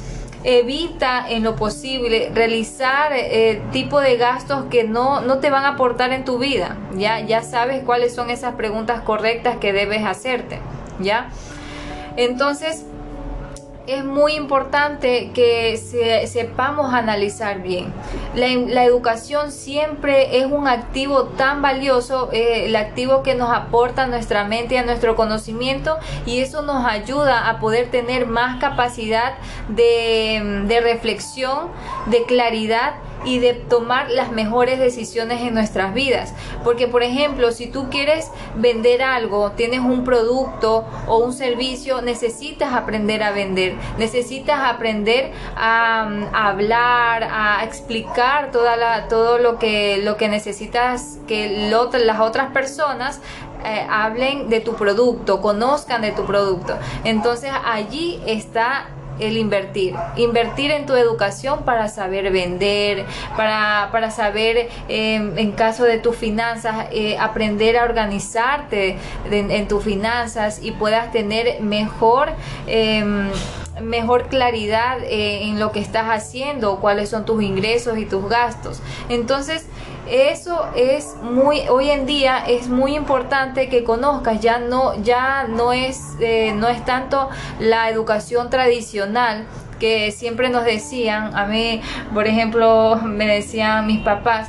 evita 0.44 1.28
en 1.28 1.42
lo 1.42 1.56
posible 1.56 2.30
realizar 2.34 3.12
eh, 3.12 3.60
tipo 3.72 4.00
de 4.00 4.16
gastos 4.16 4.64
que 4.70 4.84
no, 4.84 5.20
no 5.20 5.38
te 5.38 5.50
van 5.50 5.64
a 5.64 5.70
aportar 5.70 6.12
en 6.12 6.24
tu 6.24 6.38
vida. 6.38 6.76
Ya, 6.96 7.20
ya 7.20 7.42
sabes 7.42 7.82
cuáles 7.84 8.14
son 8.14 8.30
esas 8.30 8.54
preguntas 8.54 9.02
correctas 9.02 9.56
que 9.58 9.72
debes 9.72 10.04
hacerte. 10.04 10.58
¿Ya? 11.00 11.30
Entonces, 12.16 12.84
es 13.88 14.04
muy 14.04 14.34
importante 14.34 15.30
que 15.32 15.78
sepamos 16.26 16.92
analizar 16.92 17.62
bien. 17.62 17.92
La, 18.34 18.84
educación 18.84 19.50
siempre 19.50 20.40
es 20.40 20.46
un 20.46 20.68
activo 20.68 21.24
tan 21.24 21.62
valioso, 21.62 22.28
eh, 22.32 22.66
el 22.66 22.76
activo 22.76 23.22
que 23.22 23.34
nos 23.34 23.50
aporta 23.50 24.02
a 24.02 24.06
nuestra 24.06 24.44
mente 24.44 24.74
y 24.74 24.78
a 24.78 24.84
nuestro 24.84 25.16
conocimiento 25.16 25.96
y 26.26 26.40
eso 26.40 26.60
nos 26.60 26.84
ayuda 26.84 27.48
a 27.48 27.60
poder 27.60 27.90
tener 27.90 28.26
más 28.26 28.60
capacidad 28.60 29.34
de 29.70 30.80
reflexión, 30.82 31.68
de 32.06 32.24
claridad 32.24 32.94
y 33.24 33.38
de 33.38 33.54
tomar 33.54 34.10
las 34.10 34.30
mejores 34.30 34.78
decisiones 34.78 35.42
en 35.42 35.54
nuestras 35.54 35.94
vidas. 35.94 36.34
Porque, 36.64 36.88
por 36.88 37.02
ejemplo, 37.02 37.52
si 37.52 37.66
tú 37.66 37.88
quieres 37.90 38.30
vender 38.54 39.02
algo, 39.02 39.52
tienes 39.52 39.80
un 39.80 40.04
producto 40.04 40.86
o 41.06 41.18
un 41.18 41.32
servicio, 41.32 42.02
necesitas 42.02 42.72
aprender 42.72 43.22
a 43.22 43.32
vender, 43.32 43.74
necesitas 43.98 44.60
aprender 44.60 45.32
a, 45.56 46.08
hablar, 46.32 47.24
a 47.30 47.64
explicar 47.64 48.50
toda 48.50 48.76
la, 48.76 49.08
todo 49.08 49.38
lo 49.38 49.58
que, 49.58 50.00
lo 50.02 50.16
que 50.16 50.28
necesitas 50.28 51.18
que 51.26 51.68
las 51.68 52.20
otras 52.20 52.52
personas 52.52 53.20
eh, 53.64 53.86
hablen 53.90 54.48
de 54.48 54.60
tu 54.60 54.74
producto, 54.74 55.40
conozcan 55.40 56.02
de 56.02 56.12
tu 56.12 56.24
producto. 56.24 56.78
Entonces 57.04 57.50
allí 57.64 58.22
está 58.26 58.86
el 59.18 59.36
invertir. 59.36 59.94
Invertir 60.16 60.70
en 60.70 60.86
tu 60.86 60.94
educación 60.94 61.64
para 61.64 61.88
saber 61.88 62.30
vender, 62.32 63.04
para, 63.36 63.88
para 63.92 64.10
saber 64.10 64.68
em, 64.88 65.36
en 65.38 65.52
caso 65.52 65.84
de 65.84 65.98
tus 65.98 66.16
finanzas, 66.16 66.86
eh, 66.90 67.16
aprender 67.18 67.76
a 67.76 67.84
organizarte 67.84 68.96
en 69.30 69.68
tus 69.68 69.84
finanzas 69.84 70.60
y 70.62 70.72
puedas 70.72 71.12
tener 71.12 71.60
mejor... 71.60 72.30
Em, 72.66 73.30
mejor 73.80 74.26
claridad 74.26 74.98
eh, 75.04 75.44
en 75.44 75.60
lo 75.60 75.72
que 75.72 75.80
estás 75.80 76.06
haciendo, 76.06 76.80
cuáles 76.80 77.10
son 77.10 77.24
tus 77.24 77.42
ingresos 77.42 77.98
y 77.98 78.06
tus 78.06 78.28
gastos. 78.28 78.80
Entonces, 79.08 79.66
eso 80.10 80.66
es 80.74 81.16
muy 81.22 81.60
hoy 81.68 81.90
en 81.90 82.06
día 82.06 82.38
es 82.46 82.68
muy 82.68 82.96
importante 82.96 83.68
que 83.68 83.84
conozcas 83.84 84.40
ya 84.40 84.58
no 84.58 84.94
ya 85.02 85.46
no 85.48 85.72
es 85.72 86.16
eh, 86.20 86.52
no 86.54 86.68
es 86.68 86.84
tanto 86.84 87.28
la 87.60 87.90
educación 87.90 88.50
tradicional 88.50 89.46
que 89.78 90.10
siempre 90.10 90.48
nos 90.48 90.64
decían. 90.64 91.36
A 91.36 91.46
mí 91.46 91.80
por 92.14 92.26
ejemplo 92.26 92.96
me 93.04 93.26
decían 93.26 93.86
mis 93.86 94.00
papás 94.00 94.48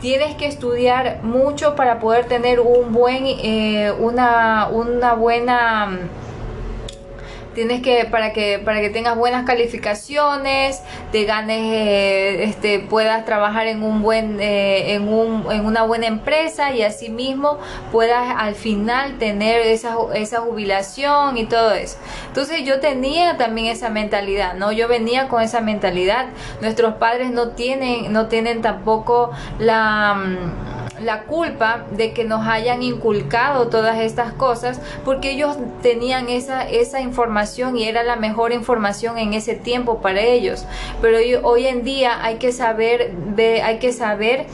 tienes 0.00 0.34
que 0.36 0.46
estudiar 0.46 1.22
mucho 1.22 1.74
para 1.76 1.98
poder 1.98 2.26
tener 2.26 2.60
un 2.60 2.92
buen 2.92 3.24
eh, 3.26 3.92
una 3.98 4.68
una 4.70 5.14
buena 5.14 5.98
tienes 7.54 7.82
que 7.82 8.04
para 8.04 8.32
que 8.32 8.58
para 8.58 8.80
que 8.80 8.90
tengas 8.90 9.16
buenas 9.16 9.44
calificaciones 9.44 10.82
te 11.12 11.24
ganes 11.24 11.60
eh, 11.60 12.44
este 12.44 12.78
puedas 12.78 13.24
trabajar 13.24 13.66
en 13.66 13.82
un 13.82 14.02
buen 14.02 14.40
eh, 14.40 14.94
en, 14.94 15.08
un, 15.08 15.50
en 15.50 15.64
una 15.64 15.82
buena 15.82 16.06
empresa 16.06 16.72
y 16.72 16.82
asimismo 16.82 17.58
puedas 17.92 18.34
al 18.36 18.54
final 18.54 19.18
tener 19.18 19.60
esa, 19.60 19.96
esa 20.14 20.40
jubilación 20.40 21.36
y 21.36 21.46
todo 21.46 21.72
eso. 21.72 21.98
Entonces 22.28 22.64
yo 22.64 22.80
tenía 22.80 23.36
también 23.36 23.68
esa 23.68 23.90
mentalidad 23.90 24.54
no 24.54 24.72
yo 24.72 24.88
venía 24.88 25.28
con 25.28 25.42
esa 25.42 25.60
mentalidad. 25.60 26.26
Nuestros 26.60 26.94
padres 26.94 27.30
no 27.30 27.50
tienen 27.50 28.12
no 28.12 28.26
tienen 28.26 28.62
tampoco 28.62 29.30
la 29.58 30.14
mm, 30.14 30.79
la 31.02 31.24
culpa 31.24 31.86
de 31.90 32.12
que 32.12 32.24
nos 32.24 32.46
hayan 32.46 32.82
inculcado 32.82 33.68
todas 33.68 33.98
estas 33.98 34.32
cosas 34.32 34.80
porque 35.04 35.30
ellos 35.30 35.56
tenían 35.82 36.28
esa, 36.28 36.68
esa 36.68 37.00
información 37.00 37.76
y 37.76 37.84
era 37.84 38.02
la 38.02 38.16
mejor 38.16 38.52
información 38.52 39.18
en 39.18 39.34
ese 39.34 39.54
tiempo 39.54 40.00
para 40.00 40.20
ellos. 40.20 40.64
Pero 41.00 41.18
hoy, 41.42 41.66
en 41.66 41.84
día 41.84 42.22
hay 42.24 42.36
que 42.36 42.52
saber, 42.52 43.14
hay 43.62 43.78
que 43.78 43.92
saber 43.92 44.46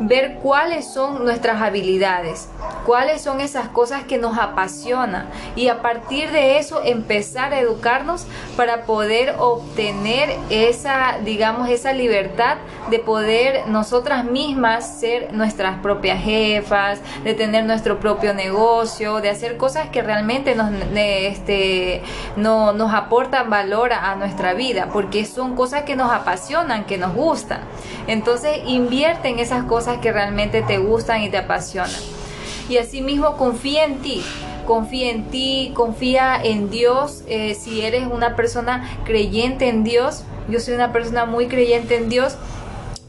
ver 0.00 0.38
cuáles 0.42 0.92
son 0.92 1.24
nuestras 1.24 1.62
habilidades, 1.62 2.48
cuáles 2.86 3.20
son 3.20 3.40
esas 3.40 3.68
cosas 3.68 4.04
que 4.04 4.16
nos 4.16 4.38
apasionan 4.38 5.26
y 5.56 5.68
a 5.68 5.82
partir 5.82 6.30
de 6.30 6.58
eso 6.58 6.80
empezar 6.84 7.52
a 7.52 7.58
educarnos 7.58 8.26
para 8.56 8.84
poder 8.84 9.34
obtener 9.40 10.30
esa, 10.50 11.18
digamos, 11.24 11.68
esa 11.68 11.92
libertad 11.92 12.58
de 12.88 13.00
poder 13.00 13.66
nosotras 13.66 14.24
mismas 14.24 15.00
ser 15.00 15.32
nuestras 15.32 15.80
propias 15.80 16.22
jefas, 16.22 17.00
de 17.24 17.34
tener 17.34 17.64
nuestro 17.64 17.98
propio 17.98 18.34
negocio, 18.34 19.20
de 19.20 19.30
hacer 19.30 19.56
cosas 19.56 19.88
que 19.88 20.02
realmente 20.02 20.54
nos, 20.54 20.70
este, 20.94 22.02
no, 22.36 22.72
nos 22.72 22.94
aportan 22.94 23.50
valor 23.50 23.92
a, 23.92 24.12
a 24.12 24.14
nuestra 24.14 24.54
vida, 24.54 24.90
porque 24.92 25.24
son 25.24 25.56
cosas 25.56 25.82
que 25.82 25.96
nos 25.96 26.12
apasionan, 26.12 26.84
que 26.84 26.98
nos 26.98 27.14
gustan. 27.14 27.62
Entonces 28.06 28.60
invierte 28.64 29.28
en 29.28 29.40
esas 29.40 29.64
cosas 29.64 29.98
que 29.98 30.12
realmente 30.12 30.62
te 30.62 30.78
gustan 30.78 31.22
y 31.22 31.30
te 31.30 31.38
apasionan. 31.38 32.15
Y 32.68 32.78
asimismo 32.78 33.36
confía 33.36 33.84
en 33.84 33.98
ti, 33.98 34.22
confía 34.66 35.10
en 35.10 35.24
ti, 35.26 35.72
confía 35.74 36.40
en 36.42 36.70
Dios. 36.70 37.22
Eh, 37.28 37.54
si 37.54 37.82
eres 37.82 38.06
una 38.06 38.34
persona 38.34 38.98
creyente 39.04 39.68
en 39.68 39.84
Dios, 39.84 40.24
yo 40.48 40.60
soy 40.60 40.74
una 40.74 40.92
persona 40.92 41.26
muy 41.26 41.46
creyente 41.46 41.96
en 41.96 42.08
Dios. 42.08 42.36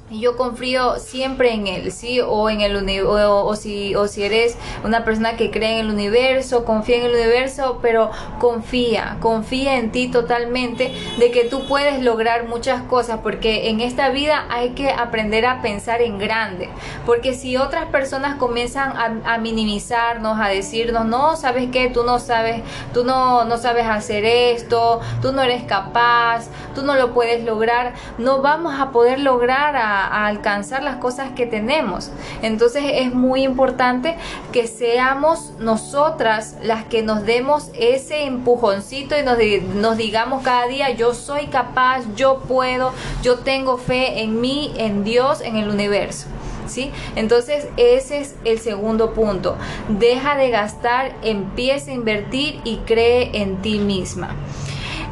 Yo 0.09 0.37
confío 0.37 0.99
siempre 0.99 1.53
en 1.53 1.67
él, 1.67 1.91
¿sí? 1.91 2.21
O 2.21 2.49
en 2.49 2.61
el 2.61 2.77
o, 3.05 3.45
o, 3.45 3.55
si 3.55 3.93
o 3.95 4.07
si 4.07 4.23
eres 4.23 4.57
una 4.83 5.03
persona 5.03 5.35
que 5.35 5.51
cree 5.51 5.79
en 5.79 5.87
el 5.87 5.89
universo, 5.91 6.63
confía 6.63 6.97
en 6.97 7.05
el 7.05 7.15
universo, 7.15 7.79
pero 7.81 8.11
confía, 8.39 9.17
confía 9.19 9.77
en 9.77 9.91
ti 9.91 10.07
totalmente 10.07 10.93
de 11.17 11.31
que 11.31 11.43
tú 11.43 11.67
puedes 11.67 12.01
lograr 12.01 12.47
muchas 12.47 12.83
cosas, 12.83 13.19
porque 13.21 13.69
en 13.69 13.81
esta 13.81 14.09
vida 14.09 14.45
hay 14.49 14.69
que 14.69 14.91
aprender 14.91 15.45
a 15.45 15.61
pensar 15.61 16.01
en 16.01 16.17
grande, 16.17 16.69
porque 17.05 17.33
si 17.33 17.57
otras 17.57 17.87
personas 17.87 18.35
comienzan 18.35 18.93
a, 19.25 19.37
minimizarnos, 19.37 20.39
a 20.39 20.47
decirnos, 20.47 21.05
"No, 21.05 21.35
sabes 21.35 21.69
qué, 21.71 21.89
tú 21.89 22.03
no 22.03 22.19
sabes, 22.19 22.61
tú 22.93 23.03
no 23.03 23.45
no 23.45 23.57
sabes 23.57 23.85
hacer 23.87 24.25
esto, 24.25 25.01
tú 25.21 25.31
no 25.31 25.41
eres 25.41 25.63
capaz, 25.63 26.47
tú 26.73 26.81
no 26.83 26.95
lo 26.95 27.13
puedes 27.13 27.43
lograr", 27.43 27.93
no 28.17 28.41
vamos 28.41 28.79
a 28.79 28.91
poder 28.91 29.19
lograr 29.19 29.75
alcanzar 30.05 30.83
las 30.83 30.97
cosas 30.97 31.31
que 31.35 31.45
tenemos. 31.45 32.11
Entonces 32.41 32.83
es 32.85 33.13
muy 33.13 33.43
importante 33.43 34.15
que 34.51 34.67
seamos 34.67 35.53
nosotras 35.59 36.55
las 36.61 36.85
que 36.85 37.01
nos 37.01 37.25
demos 37.25 37.71
ese 37.73 38.25
empujoncito 38.25 39.17
y 39.17 39.23
nos, 39.23 39.37
nos 39.75 39.97
digamos 39.97 40.43
cada 40.43 40.67
día, 40.67 40.91
yo 40.91 41.13
soy 41.13 41.47
capaz, 41.47 42.03
yo 42.15 42.39
puedo, 42.39 42.93
yo 43.21 43.39
tengo 43.39 43.77
fe 43.77 44.21
en 44.21 44.41
mí, 44.41 44.73
en 44.77 45.03
Dios, 45.03 45.41
en 45.41 45.55
el 45.55 45.69
universo. 45.69 46.27
¿Sí? 46.67 46.91
Entonces 47.15 47.69
ese 47.77 48.19
es 48.19 48.35
el 48.43 48.59
segundo 48.59 49.13
punto. 49.13 49.55
Deja 49.87 50.35
de 50.35 50.49
gastar, 50.49 51.15
empieza 51.23 51.91
a 51.91 51.93
invertir 51.93 52.59
y 52.65 52.77
cree 52.79 53.41
en 53.41 53.61
ti 53.61 53.79
misma. 53.79 54.35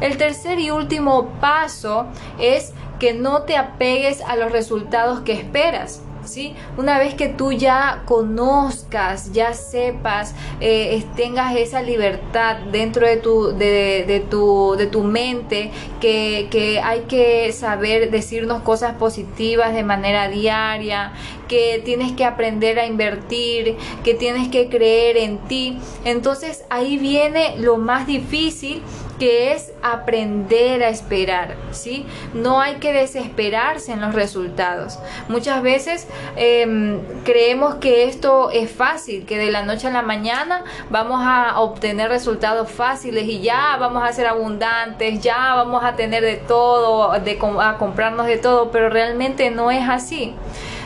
El 0.00 0.18
tercer 0.18 0.58
y 0.60 0.70
último 0.70 1.30
paso 1.40 2.06
es 2.38 2.74
que 2.98 3.14
no 3.14 3.42
te 3.42 3.56
apegues 3.56 4.20
a 4.22 4.36
los 4.36 4.52
resultados 4.52 5.20
que 5.20 5.32
esperas. 5.32 6.02
¿Sí? 6.24 6.54
Una 6.76 6.98
vez 6.98 7.14
que 7.14 7.28
tú 7.28 7.52
ya 7.52 8.02
conozcas, 8.04 9.30
ya 9.32 9.54
sepas, 9.54 10.34
eh, 10.60 11.04
tengas 11.14 11.54
esa 11.54 11.82
libertad 11.82 12.56
dentro 12.72 13.06
de 13.06 13.16
tu, 13.18 13.56
de, 13.56 14.26
tu, 14.28 14.74
de 14.76 14.88
tu 14.88 15.04
mente, 15.04 15.70
que, 16.00 16.48
que, 16.50 16.80
hay 16.80 17.02
que 17.02 17.52
saber 17.52 18.10
decirnos 18.10 18.62
cosas 18.62 18.96
positivas 18.96 19.72
de 19.72 19.84
manera 19.84 20.26
diaria, 20.26 21.12
que 21.46 21.80
tienes 21.84 22.10
que 22.10 22.24
aprender 22.24 22.80
a 22.80 22.86
invertir, 22.86 23.76
que 24.02 24.14
tienes 24.14 24.48
que 24.48 24.68
creer 24.68 25.18
en 25.18 25.38
ti. 25.38 25.78
Entonces 26.04 26.64
ahí 26.70 26.98
viene 26.98 27.54
lo 27.58 27.76
más 27.76 28.08
difícil 28.08 28.82
que 29.18 29.52
es 29.52 29.72
aprender 29.82 30.82
a 30.82 30.88
esperar, 30.88 31.56
¿sí? 31.70 32.06
No 32.34 32.60
hay 32.60 32.76
que 32.76 32.92
desesperarse 32.92 33.92
en 33.92 34.00
los 34.00 34.14
resultados. 34.14 34.98
Muchas 35.28 35.62
veces 35.62 36.06
em, 36.36 37.00
creemos 37.24 37.76
que 37.76 38.04
esto 38.04 38.50
es 38.50 38.70
fácil, 38.70 39.24
que 39.26 39.38
de 39.38 39.50
la 39.50 39.62
noche 39.62 39.88
a 39.88 39.90
la 39.90 40.02
mañana 40.02 40.64
vamos 40.90 41.20
a 41.22 41.60
obtener 41.60 42.08
resultados 42.08 42.70
fáciles 42.70 43.24
y 43.24 43.40
ya 43.40 43.76
vamos 43.78 44.02
a 44.02 44.12
ser 44.12 44.26
abundantes, 44.26 45.20
ya 45.20 45.54
vamos 45.54 45.84
a 45.84 45.96
tener 45.96 46.22
de 46.22 46.36
todo, 46.36 47.18
de, 47.20 47.38
a 47.60 47.78
comprarnos 47.78 48.26
de 48.26 48.38
todo, 48.38 48.70
pero 48.70 48.88
realmente 48.88 49.50
no 49.50 49.70
es 49.70 49.88
así. 49.88 50.34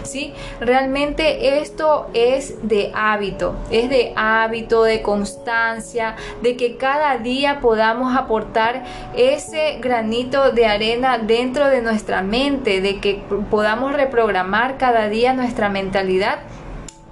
¿Sí? 0.02 0.32
Realmente 0.60 1.60
esto 1.60 2.08
es 2.14 2.56
de 2.66 2.90
hábito, 2.94 3.54
es 3.70 3.88
de 3.88 4.12
hábito, 4.16 4.82
de 4.82 5.02
constancia, 5.02 6.16
de 6.42 6.56
que 6.56 6.76
cada 6.76 7.18
día 7.18 7.60
podamos 7.60 8.16
aportar 8.16 8.84
ese 9.16 9.78
granito 9.80 10.52
de 10.52 10.66
arena 10.66 11.18
dentro 11.18 11.68
de 11.68 11.82
nuestra 11.82 12.22
mente, 12.22 12.80
de 12.80 13.00
que 13.00 13.22
podamos 13.50 13.92
reprogramar 13.92 14.78
cada 14.78 15.08
día 15.08 15.32
nuestra 15.32 15.68
mentalidad 15.68 16.40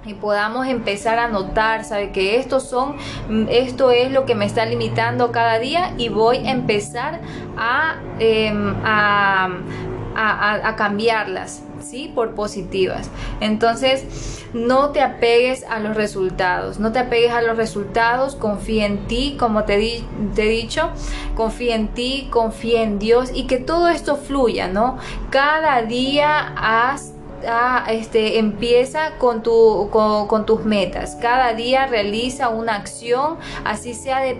y 0.05 0.13
podamos 0.13 0.67
empezar 0.67 1.19
a 1.19 1.27
notar, 1.27 1.83
sabe 1.83 2.11
que 2.11 2.37
estos 2.37 2.63
son, 2.63 2.95
esto 3.49 3.91
es 3.91 4.11
lo 4.11 4.25
que 4.25 4.33
me 4.33 4.45
está 4.45 4.65
limitando 4.65 5.31
cada 5.31 5.59
día 5.59 5.93
y 5.97 6.09
voy 6.09 6.37
a 6.37 6.51
empezar 6.51 7.19
a, 7.57 7.97
em, 8.19 8.75
a, 8.83 9.49
a 10.15 10.75
cambiarlas. 10.75 11.63
¿Sí? 11.81 12.11
Por 12.13 12.35
positivas. 12.35 13.09
Entonces, 13.39 14.45
no 14.53 14.89
te 14.89 15.01
apegues 15.01 15.63
a 15.69 15.79
los 15.79 15.95
resultados, 15.95 16.79
no 16.79 16.91
te 16.91 16.99
apegues 16.99 17.31
a 17.31 17.41
los 17.41 17.57
resultados, 17.57 18.35
confía 18.35 18.85
en 18.85 19.07
ti, 19.07 19.35
como 19.39 19.63
te, 19.63 20.03
te 20.35 20.43
he 20.43 20.49
dicho, 20.49 20.89
confía 21.35 21.75
en 21.75 21.89
ti, 21.89 22.27
confía 22.31 22.83
en 22.83 22.99
Dios 22.99 23.29
y 23.33 23.45
que 23.45 23.57
todo 23.57 23.89
esto 23.89 24.15
fluya, 24.15 24.67
¿no? 24.67 24.97
Cada 25.29 25.81
día 25.83 26.53
haz 26.57 27.13
este, 27.89 28.39
empieza 28.39 29.17
con, 29.17 29.43
tu, 29.43 29.89
con, 29.91 30.45
tus 30.45 30.63
metas. 30.65 31.15
Cada 31.15 31.53
día 31.53 31.87
realiza 31.87 32.49
una 32.49 32.75
acción, 32.75 33.37
así 33.65 33.93
sea 33.93 34.19
de 34.19 34.35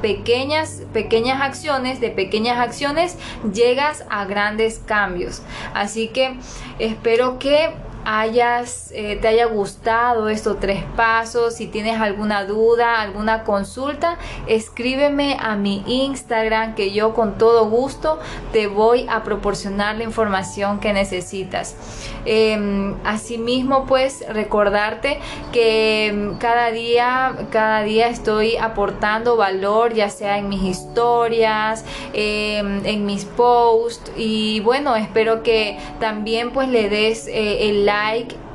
pequeñas, 0.00 0.82
pequeñas 0.92 1.40
acciones, 1.40 2.00
de 2.00 2.10
pequeñas 2.10 2.58
acciones 2.58 3.16
llegas 3.52 4.04
a 4.10 4.24
grandes 4.24 4.78
cambios. 4.78 5.42
Así 5.74 6.08
que 6.08 6.36
espero 6.78 7.38
que 7.38 7.70
hayas, 8.04 8.90
eh, 8.94 9.16
te 9.16 9.28
haya 9.28 9.46
gustado 9.46 10.28
estos 10.28 10.58
tres 10.60 10.84
pasos. 10.96 11.54
Si 11.54 11.66
tienes 11.66 12.00
alguna 12.00 12.44
duda, 12.44 13.00
alguna 13.00 13.44
consulta, 13.44 14.18
escríbeme 14.46 15.36
a 15.40 15.56
mi 15.56 15.84
Instagram 15.86 16.74
que 16.74 16.92
yo 16.92 17.14
con 17.14 17.38
todo 17.38 17.66
gusto 17.66 18.18
te 18.52 18.66
voy 18.66 19.06
a 19.08 19.22
proporcionar 19.22 19.96
la 19.96 20.04
información 20.04 20.80
que 20.80 20.92
necesitas. 20.92 21.76
Em, 22.24 22.94
asimismo, 23.04 23.86
pues 23.86 24.24
recordarte 24.28 25.18
que 25.52 26.06
em, 26.06 26.38
cada 26.38 26.70
día, 26.70 27.46
cada 27.50 27.82
día 27.82 28.08
estoy 28.08 28.56
aportando 28.56 29.36
valor, 29.36 29.94
ya 29.94 30.08
sea 30.08 30.38
en 30.38 30.48
mis 30.48 30.62
historias, 30.62 31.84
em, 32.12 32.84
en 32.84 33.06
mis 33.06 33.24
posts 33.24 34.12
y 34.16 34.60
bueno, 34.60 34.96
espero 34.96 35.42
que 35.42 35.78
también 36.00 36.50
pues 36.50 36.68
le 36.68 36.88
des 36.88 37.26
eh, 37.28 37.68
el 37.68 37.86
like 37.86 37.91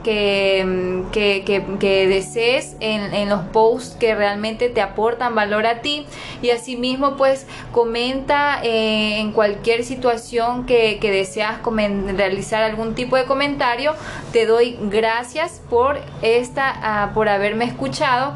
que, 0.04 1.04
que, 1.80 2.08
desees 2.08 2.76
en, 2.80 3.30
los 3.30 3.42
posts 3.48 3.96
que 4.00 4.16
realmente 4.16 4.70
te 4.70 4.82
aportan 4.82 5.36
valor 5.36 5.66
a 5.66 5.82
ti. 5.82 6.06
Y 6.42 6.52
asimismo 6.52 7.18
pues 7.18 7.46
comenta 7.72 8.62
eh, 8.64 9.20
en 9.20 9.32
cualquier 9.32 9.84
situación 9.84 10.66
que, 10.66 11.00
deseas 11.02 11.60
realizar 12.16 12.64
algún 12.64 12.96
tipo 12.96 13.16
de 13.16 13.26
comentario. 13.26 13.94
Te 14.32 14.46
doy 14.46 14.78
gracias 14.82 15.62
por 15.70 16.00
esta 16.22 16.74
ah, 16.82 17.12
por 17.14 17.30
haberme 17.30 17.66
escuchado. 17.66 18.34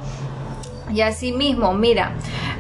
Y 0.94 1.02
asimismo 1.02 1.74
mira 1.74 2.14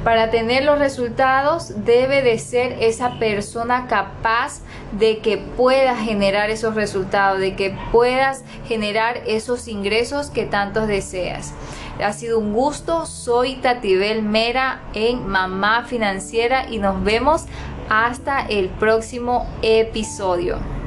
para 0.03 0.31
tener 0.31 0.63
los 0.63 0.79
resultados 0.79 1.85
debe 1.85 2.23
de 2.23 2.39
ser 2.39 2.77
esa 2.79 3.19
persona 3.19 3.87
capaz 3.87 4.61
de 4.93 5.19
que 5.19 5.37
pueda 5.37 5.95
generar 5.95 6.49
esos 6.49 6.75
resultados, 6.75 7.39
de 7.39 7.55
que 7.55 7.75
puedas 7.91 8.43
generar 8.67 9.21
esos 9.27 9.67
ingresos 9.67 10.29
que 10.29 10.45
tantos 10.45 10.87
deseas. 10.87 11.53
Ha 12.03 12.13
sido 12.13 12.39
un 12.39 12.53
gusto, 12.53 13.05
soy 13.05 13.55
Tatibel 13.57 14.23
Mera 14.23 14.81
en 14.93 15.27
Mamá 15.27 15.85
Financiera 15.85 16.65
y 16.67 16.79
nos 16.79 17.03
vemos 17.03 17.45
hasta 17.89 18.41
el 18.47 18.69
próximo 18.69 19.47
episodio. 19.61 20.80